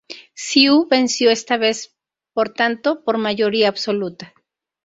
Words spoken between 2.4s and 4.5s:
tanto, por mayoría absoluta.